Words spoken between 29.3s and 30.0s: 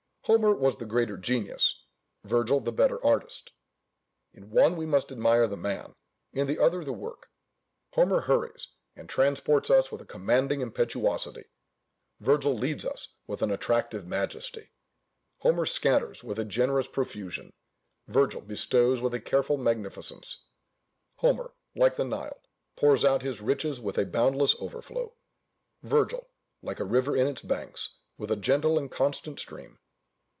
stream.